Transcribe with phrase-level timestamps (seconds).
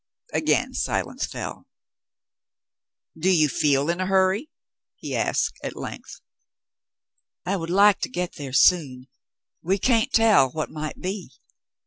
[0.33, 1.67] Again silence fell.
[3.15, 4.49] "Do you feel in a hurry?"
[4.95, 6.21] he asked at length.
[7.45, 9.09] "I would like to get there soon.
[9.61, 11.29] We can't tell what might be."